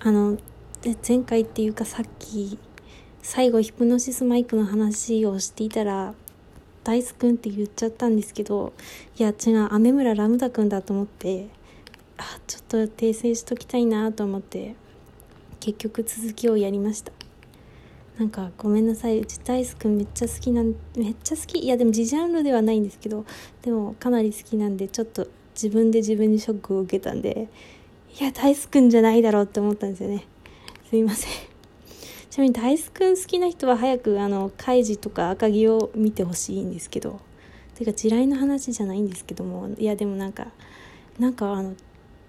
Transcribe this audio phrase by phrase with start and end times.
[0.00, 0.36] あの
[1.06, 2.58] 前回っていうかさっき
[3.22, 6.14] 最後ヒプノシスマイクの話をしていたら
[6.84, 8.72] ダイスくんって言っちゃったんですけど
[9.18, 11.48] いや違う雨村ラムダくんだと思って
[12.18, 14.76] あちょっと訂正しときたいなと思って
[15.60, 17.12] 結局続きをやりました。
[18.18, 19.18] なんかごめんなさい。
[19.18, 21.58] うちダイスくんめっちゃ好きなんめっちゃ好き。
[21.58, 23.26] いやでもジジャンルではないんですけど
[23.62, 27.48] でもかなり好きなんでちょっと自分で自分にショックを受けたんで
[28.18, 30.24] いやダイスくんじゃないだろうって思ったんですよね。
[30.88, 31.32] すいません。
[32.30, 37.20] ちなみにダイスくん好きな人は早くあのカイジとか赤城を見てほしいんですけど。
[37.74, 39.68] てか地雷の話じゃないんですけども。
[39.76, 40.50] いやでもなんか
[41.18, 41.74] なんかあの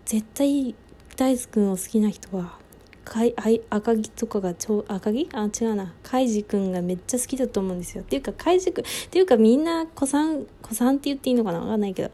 [0.04, 0.76] 絶対
[1.16, 2.60] ダイスくんを好きな人は
[3.06, 5.30] かいあい赤城とかが超赤城？
[5.32, 5.94] あ違うな。
[6.04, 8.04] カイジくんがめっちゃ好きだと思うんですよ。
[8.04, 11.62] っていうかカイジくんっていうかみんな子さん子さんって言っていいのかな？
[11.62, 12.12] わかんないけど。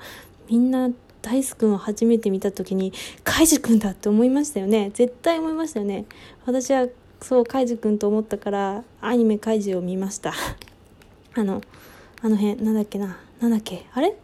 [0.47, 0.91] みんな
[1.23, 2.91] ダイスくんを初めて見た時に
[3.23, 4.91] カイジくんだって思いましたよね。
[4.93, 6.05] 絶対思いましたよね。
[6.45, 6.87] 私は
[7.21, 10.33] そうカイジくんと思ったからアニメカイジを見ました。
[11.35, 11.61] あの
[12.21, 13.17] あの辺なんだっけな。
[13.39, 13.85] なんだっけ？
[13.93, 14.15] あれ？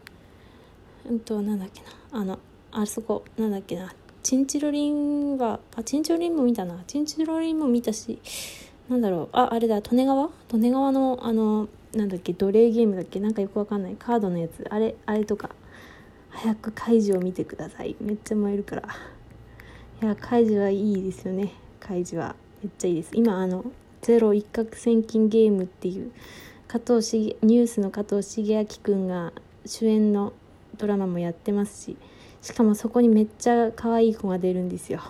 [1.09, 1.87] うんとなんだっけな。
[2.19, 2.37] あの
[2.71, 3.93] あそこなんだっけな。
[4.21, 6.83] チンチロリンはあチンチロリンも見たな。
[6.85, 8.19] チンチロリンも見たし
[8.89, 9.29] なんだろう。
[9.31, 9.79] ああれだ。
[9.79, 10.29] 利根川？
[10.51, 12.33] 利根川のあのなんだっけ？
[12.33, 13.21] 奴隷ゲームだっけ？
[13.21, 13.95] なんかよくわかんない。
[13.97, 14.67] カードのやつ。
[14.69, 15.51] あれあれとか。
[16.29, 17.95] 早くカイジを見てください。
[17.99, 18.83] めっちゃ燃えるから。
[20.01, 21.53] いやカイジはいいですよね。
[21.79, 22.35] カイジは。
[22.63, 23.11] めっちゃいいです。
[23.13, 23.65] 今あの
[24.01, 26.11] ゼロ一攫千金ゲームっていう
[26.67, 29.33] 加藤しニュースの加藤茂明くんが
[29.65, 30.33] 主演の
[30.77, 31.97] ドラマもやってますし
[32.41, 35.01] しかもそこにめっちゃ可愛い子が出るんですよ。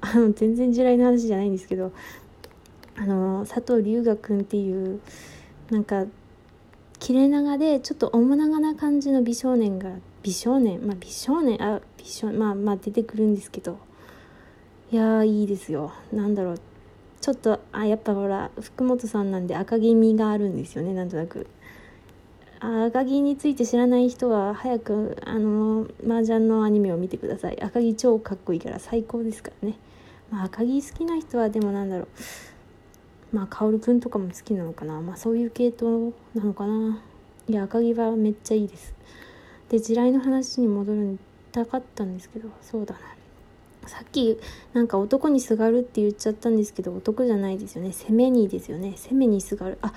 [0.00, 1.92] あの全然地雷の話じゃないんですけど
[2.96, 5.00] あの佐藤龍河くんっていう
[5.70, 6.04] なんか
[7.02, 9.90] 切れ長でちょっと面長な感じの美少年が
[10.22, 10.86] 美少年？
[10.86, 11.60] まあ美少年？
[11.60, 13.76] あ美少まあまあ出てくるんですけど。
[14.92, 15.92] いやいいですよ。
[16.12, 16.60] なんだろう。
[17.20, 21.48] ちょっとあやっぱほら福本さんなんで赤気味があるんですよねなんとなく。
[22.60, 27.60] 赤木について知らない人は早くあの麻雀のアニメを見てください。
[27.60, 29.76] 赤木超かっこいいから最高ですからね、
[30.30, 32.08] まあ、赤木好きな人はでもなんだろう。
[33.32, 35.00] まあ薫くんとかも好きなのかな。
[35.00, 37.02] まあそういう系統なのかな。
[37.48, 38.94] いや赤木はめっちゃいいです。
[39.68, 41.18] で地雷の話に戻る
[41.50, 43.00] たかったんですけどそうだな。
[43.88, 44.38] さっき
[44.74, 47.92] なんか男にすがるって言っちゃったんですけど男じゃないですよね。
[47.92, 48.94] 攻めにですよね。
[48.96, 49.78] 攻めにすがる。
[49.82, 49.92] あ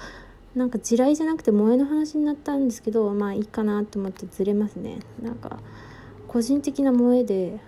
[0.56, 5.00] なんか地雷じゃなくて萌えの話になったんですけどまあいいかなと思ってずれますね。
[5.22, 5.59] なんか
[6.28, 7.59] 個人的な萌えで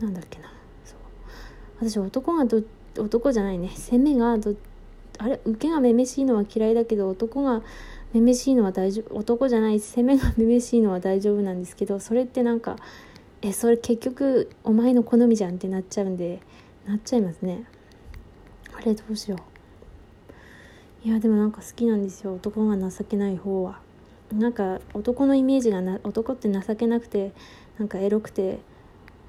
[0.00, 0.52] なんだっけな。
[0.84, 0.98] そう。
[1.88, 2.62] 私男がど
[2.98, 3.70] 男じゃないね。
[3.74, 4.54] 攻めがど
[5.22, 5.40] あれ？
[5.44, 7.62] 受けがめめしいのは嫌いだけど男が
[8.12, 12.76] めめしいのは大丈夫男じゃない攻めがめめしいのは大丈夫なんですけどそれってなんか
[13.40, 16.40] えそれ結局お前の好みじゃんってなっちゃうんで
[16.86, 17.64] なっちゃいますね。
[18.74, 19.36] あれどうしよ
[21.04, 21.08] う。
[21.08, 22.34] いやでもなんか好きなんですよ。
[22.34, 23.80] 男が情けない方は。
[24.32, 27.32] なんか男のイメージがな男って情けなくて
[27.78, 28.60] なんかエロくて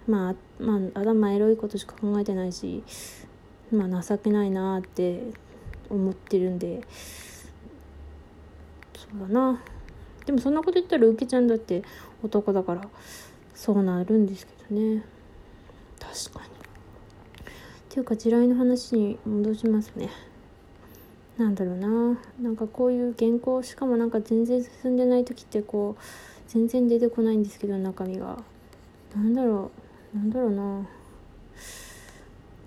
[0.07, 2.83] まあまあ頭エロいことしか考えてないし
[3.71, 5.23] まあ情けないなって
[5.93, 6.81] 思ってるんで
[8.95, 9.61] そうだな。
[10.25, 11.83] でもそんなこと言ったらウケちゃんだって
[12.23, 12.87] 男だから
[13.53, 15.03] そうなるんですけどね。
[15.99, 16.47] 確かに。
[16.47, 16.51] っ
[17.89, 20.09] ていうか地雷の話に戻しますね。
[21.37, 22.17] なんだろうな。
[22.41, 26.01] なんかこういう原稿しかもなんか全然進んでない時ってこう
[26.47, 28.37] 全然出てこないんですけど中身が。
[29.15, 29.71] なんだろ
[30.15, 30.17] う。
[30.17, 30.87] なんだろうな。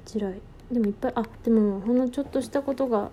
[0.04, 0.41] 地雷。
[0.71, 3.10] でもいっぱいあでもほんのちょっとしたことが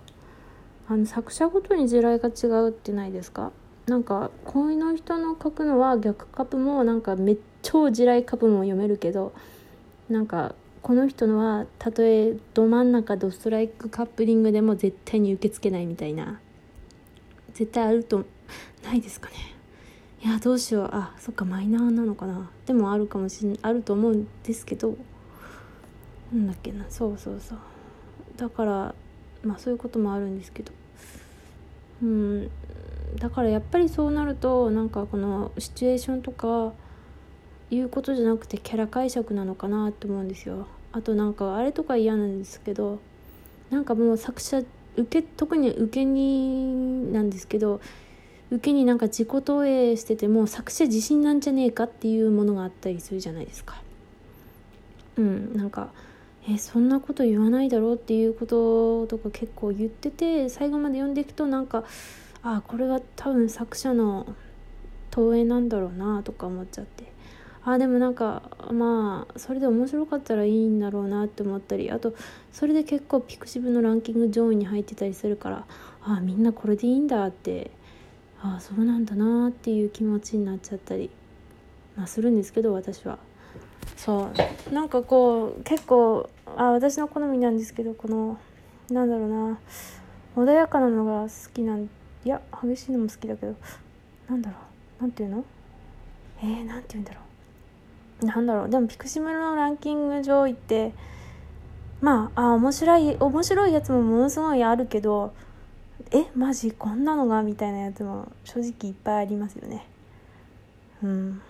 [0.87, 3.51] あの作者ごとに地雷が違うってないですか？
[3.85, 9.33] なんか恋の人の書くのは逆カップもなんかめっ超地雷カップも読めるけど
[10.09, 16.39] なんかこの人のはたとえど真ん中ドストライクカップリングでも絶対に受け付けないみたいな。
[17.53, 18.25] 絶対あると
[18.83, 19.35] ないですかね？
[20.23, 20.89] いやどうしよう。
[20.91, 22.49] あそっかマイナーなのかな。
[22.65, 24.95] でもあるかもしんあると思うんですけど。
[26.33, 26.85] なんだっけな。
[26.89, 27.57] そうそうそう。
[28.37, 28.95] だから
[29.43, 30.71] まあそういうこともあるんですけど。
[32.01, 32.51] うん。
[33.19, 36.73] だからやっぱりそうなるとなんかこのシチュエーションとか
[37.69, 40.67] いうことじゃなくてキャラ解釈なのかなと思うんですよ。
[40.91, 42.99] あとなんかあれとか嫌なんですけど
[43.69, 44.63] なんかもう作者
[44.95, 47.81] 受け特に受けになんですけど
[48.51, 53.81] 受けになんか自己投影してても作者自信なんじゃねえかっていうものがあったりするじゃないですか。
[55.17, 55.55] うん。
[55.55, 55.89] なんか
[56.49, 61.85] えそんなこと言わないだろうっていうこととか結構言ってて最後まで読んでいくとなんか
[62.41, 64.35] あこれは多分作者の
[65.09, 67.13] 投影なんだろうなとか思っちゃって
[67.63, 72.13] あでもなんかまあそれで面白かったらいいんだろうなって思ったりあと
[72.51, 75.65] それで結構ピクシブのランキング上位に入ってたりするから
[76.03, 77.71] あみんなこれでいいんだって
[78.41, 81.09] あそうなんだなっていう気持ちになっちゃったり、
[81.95, 83.17] まあ、するんですけど私は。
[83.97, 84.31] そ
[84.69, 88.37] うなんかこう結構あ私の好みなんですけどこの
[88.89, 89.59] なんだろうな。
[90.35, 91.89] 穏やかなのが好きなんい
[92.25, 93.55] や激しいのも好きだけど
[94.27, 94.57] なんだろ
[94.99, 95.01] う。
[95.03, 95.45] なんていうの？
[96.41, 97.19] えー、なんて言うんだろ
[98.21, 98.25] う。
[98.25, 98.69] なんだろう。
[98.69, 100.93] でもピクシブのランキング上位って
[102.01, 105.33] まああ面白い面白いやつもものすごいあるけど
[106.11, 109.85] えマジこんなのがみたいなやつも正直いっぱいありますよね。
[111.03, 111.41] うん。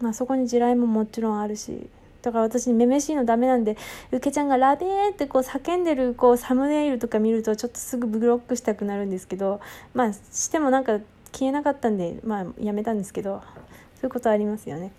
[0.00, 1.90] まあそこに地雷ももちろんあるし
[2.22, 3.76] だから私めめしいのダメなんで
[4.10, 9.60] うけちゃんが「ラベー」ってこう叫んでるこうサムネイルとか見るとちょっとすぐブロックしたくなるんですけど
[9.94, 10.98] まあしてもなんか
[11.32, 13.42] 消えなかったんでまあやめたんですけど
[13.94, 14.92] そういうことありますよね。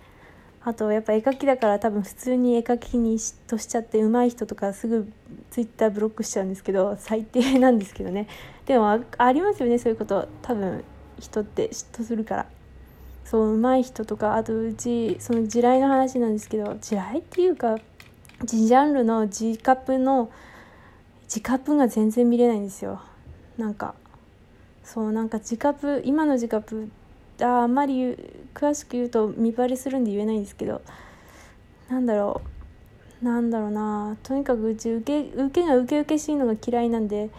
[0.62, 5.10] あとやっぱ絵描きだから多分普通に絵描きに嫉妬しちゃって上手い人とかすぐ
[5.52, 8.28] ツイッターブロックしちゃうんですけど最低なんですけどね。
[8.66, 10.28] でもありますよねそういうこと。
[10.42, 10.84] 多分
[11.20, 12.46] 人って嫉妬するから。
[13.30, 17.78] そう上手い人とかあとうちその地雷の話なんですけど地雷っていうか
[18.44, 20.32] ジジャンルの自カップの
[21.26, 23.00] 自カップが全然見れないんですよ。
[23.60, 23.94] なんか
[24.84, 26.90] そうなんか自カップ今の自カップ
[27.42, 28.16] ああんまり
[28.56, 30.82] 詳しく言うと見バレするんで言えないんですけど
[31.88, 32.42] なんだろ
[33.22, 34.18] うなんだろうな。
[34.24, 37.30] とにかくうち受け受けが受け受けしいのが嫌いなんで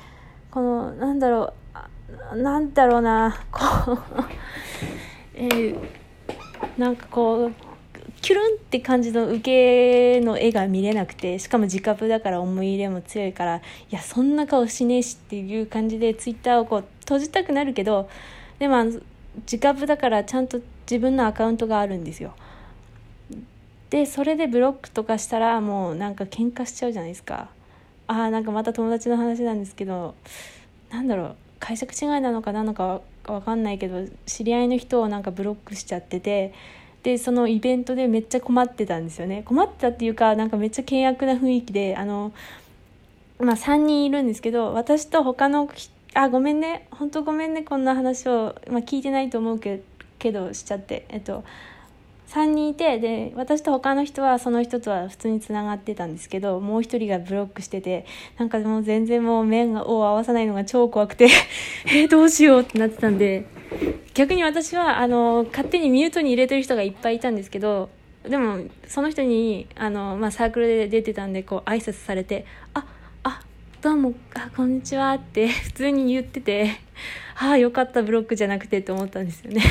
[0.53, 1.53] このなんだろ
[2.33, 3.37] うなんだろうな。
[3.51, 3.99] こう
[5.43, 5.75] えー、
[6.77, 7.53] なんかこう
[8.21, 18.11] キュルンって感じの受けの絵が見れなくてしかも自覚だから思い入れも強いからいやそんな顔しねえしっていう感じでツイッターをこう閉じたくなるけど
[18.59, 22.35] でも自覚だからちゃんと自分のアカウントがあるんですよ。
[23.89, 27.49] でそれでブロックとかしたらもうなんか喧嘩しちゃうじゃないですか。
[28.07, 30.15] ああなんかまた友達の話なんですけど
[30.91, 31.37] なんだろう。
[31.61, 36.53] 解釈違いなのかなのか分かんないけど知り合いの人をなんかブロックしちゃってて
[37.03, 39.43] でそのイベントでめっちゃ困ってたんですよね。
[39.45, 42.33] 困ってたっていうかなんかめっちゃ険悪な雰囲気であの
[43.39, 45.71] まあ3人いるんですけど私と他の
[46.15, 46.89] あごめんね。
[46.91, 47.63] 本当ごめんね。
[47.63, 49.83] こんな話を、まあ、聞いてないと思うけ
[50.33, 51.45] どしちゃってえっと
[52.31, 58.07] 3人いてで私と他の人はその人とは普通につながってたんですけどもう1人がブロックしてて
[58.39, 61.29] なんかもう全然もう面を合わさないのが超怖くて
[61.93, 63.47] え、どうしようってなってたんで
[64.15, 67.91] 逆に私はあの勝手にミュートに入れてる人がいっぱいいたんですけど
[68.23, 72.45] でもその人にあの、まあ、サークルで出てたんでこう挨拶されて
[72.75, 72.87] 「あ
[73.25, 73.41] あ
[73.83, 76.77] どうもあこんにちは」って普通に言ってて
[77.35, 79.63] ああよかったブロックじゃなくてって思ったんですよね。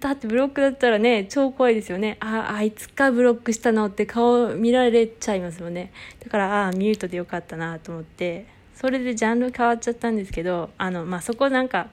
[0.00, 2.16] だってブロックだったらね超怖いですよね。
[2.20, 5.92] ああいつかブロックしたのって顔見られちゃいますもんね。
[6.24, 8.46] だからああミュートでよかったなと思って。
[8.74, 11.88] それでジャンル変わっちゃったんですけどあのまあそこなんか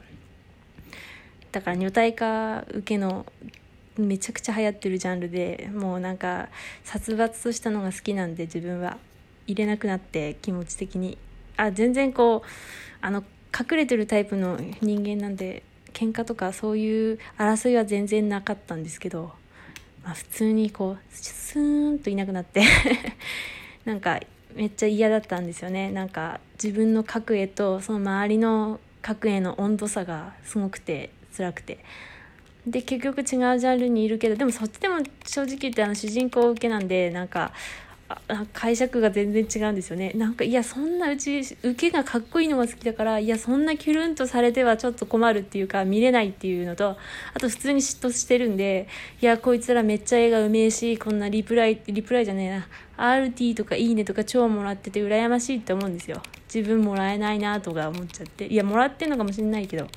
[1.51, 3.25] だから女体化受けの
[3.97, 6.49] めちゃくちゃ流行ってるジャンルでもうなんか
[6.83, 8.97] 殺伐としたのが好きなんで自分は。
[9.47, 11.17] 入れなくなって気持ち的に。
[11.57, 12.49] あ全然こう
[13.01, 13.23] あの
[13.57, 15.63] 隠れてるタイプの人間なんで
[15.95, 19.31] 喧嘩とかそういう争いは全然なかったんですけど、
[20.03, 22.63] まあ、普通にこうスーンといなくなって
[23.85, 24.19] なんか
[24.53, 25.91] めっちゃ嫌だったんですよね。
[25.91, 31.79] なんか自分の核へとその周りの核への温度差がすごくて辛くて。
[32.67, 37.53] で結局違うジャンルにいるけどでもそっちでも正直言ってあの主人公受けなんでなんか
[38.53, 40.11] 解釈が全然違うんですよね。
[40.15, 46.97] なんかいやそんなうち受けがかっこいいのが好きだからいやそんなキュルンとされてはちょっと困るっていうか見れないっていうのと
[47.33, 48.87] あと普通に嫉妬してるんで
[49.21, 52.67] いやこいつらめっちゃ絵がうめえしこんなリプライリプライじゃねえな。
[52.97, 56.21] RT とかいいねとか超もらってて羨ましいって思うんですよ。
[56.53, 58.45] 自分もらえないなとか思っちゃって。
[58.45, 59.87] いやもらってんのかもしれないけど。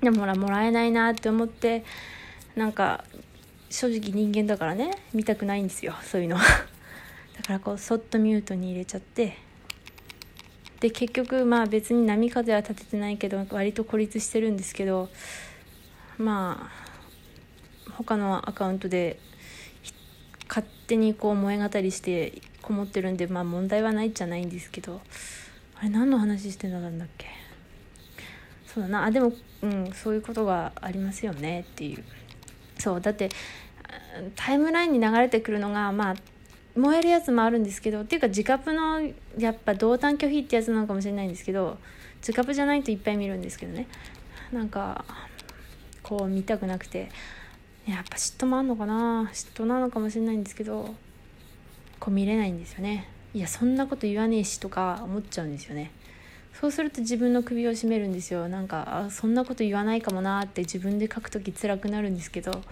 [0.00, 1.84] でもほらもらえないなって思って
[2.54, 3.04] なんか
[3.70, 6.73] 正直人間だからね見たくないんですよそういうのは。
[7.36, 9.36] だからこうそっとミュートに入れちゃって
[10.80, 15.08] で結局まあ別に波風は立ててないけど割と孤立してるんですけど
[16.18, 19.18] まあ他のアカウントで
[20.48, 25.00] 勝手にこう燃え語りしてこもってるんでまあ問題はないじゃないんですけど
[25.78, 27.26] あれ何の話してたんだっけ？
[28.66, 29.04] そうだな。
[29.04, 32.04] あでも、うん、そういうことがありますよねっていう。
[32.78, 33.28] そうだって
[34.34, 36.14] タイムラインに流れてくるのがまあ
[36.76, 39.00] 燃えるやつもあるんですけどっていうか自覚の
[39.38, 41.78] やっぱ同担拒否ってやつなのかもしれないんですけど
[42.18, 43.86] 自覚じゃないといっぱい見るんですけどね。
[44.52, 45.04] なんか
[46.02, 47.08] こう見たくなくて
[47.86, 50.94] やっぱ嫉妬もあんのかな嫉妬なのかもしれないんですけど
[52.00, 53.08] こう見れないんですよね。
[53.34, 55.90] いやそんなこと言わねえしとか思っちゃうんですよね。
[56.52, 58.48] そうすると自分の首を絞めるんですよ。
[58.48, 62.62] なんかそんなこと言わないかもなって自分で書く時辛くなるんですけど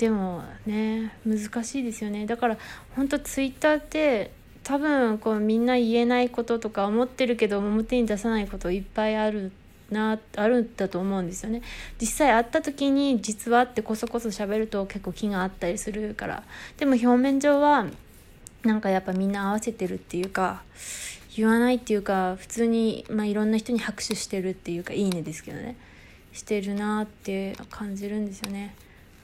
[0.00, 2.24] でもね難しいですよね。
[2.24, 2.56] だから
[2.96, 4.30] 本当ツイッターって
[4.64, 9.52] 多分こうみんな言えないこととか思ってるけど表に出さないこといっぱいある
[9.90, 11.60] なあるんだと思うんですよね。
[12.00, 16.44] 実際会った時に実はってこそこそ喋ると結構気があったりするから。
[16.78, 17.84] でも表面上は
[18.62, 20.62] なんかやっぱみんな合わせてるっていうか
[21.36, 25.76] 言わないっていうか普通に、まあ、いろんな人に拍手してるっていうかいいねですけどね。
[26.32, 28.74] してるなって感じるんですよね。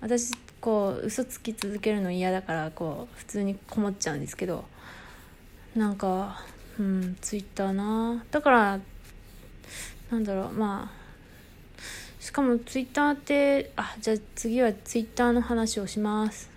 [0.00, 0.32] 私
[0.66, 4.64] こう嘘つき続けるの嫌だからこう普通にこもっちゃうんですけど
[5.76, 6.42] なんか
[6.76, 8.24] うんツイッターな。
[8.32, 8.80] だから
[10.10, 16.55] なんだろうまあしかもツイッターってあじゃあ次はツイッターの話をします。